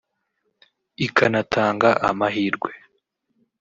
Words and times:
ikanatanga 1.05 1.89
amahirwe 2.09 2.71